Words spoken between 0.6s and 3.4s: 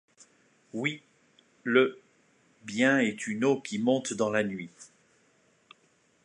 Oui, le, bien est